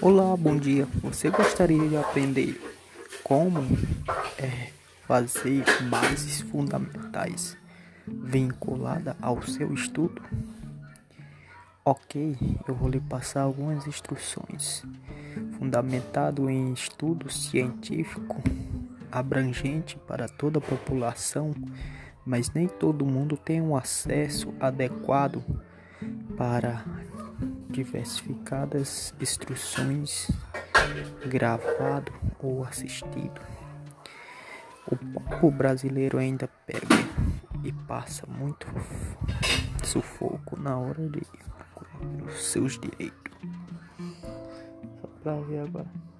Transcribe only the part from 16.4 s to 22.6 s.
em estudo científico abrangente para toda a população, mas